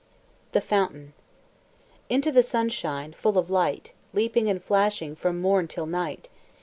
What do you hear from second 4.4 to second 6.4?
and flashing From morn till night!